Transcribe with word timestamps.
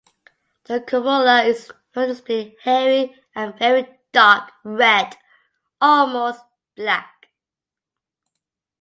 The 0.63 0.81
Corolla 0.81 1.43
is 1.43 1.71
noticeably 1.95 2.57
hairy 2.63 3.23
and 3.35 3.53
very 3.59 3.99
dark 4.11 4.51
red 4.63 5.15
(almost 5.79 6.41
black). 6.75 7.27